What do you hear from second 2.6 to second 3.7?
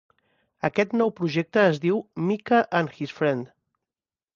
and His Friend".